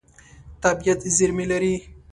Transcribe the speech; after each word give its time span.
طبیعت 0.63 0.99
زېرمې 1.15 1.45
لري. 1.51 1.75